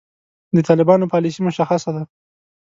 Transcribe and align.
د 0.55 0.57
طالبانو 0.67 1.09
پالیسي 1.13 1.39
مشخصه 1.47 1.89
ده. 1.95 2.03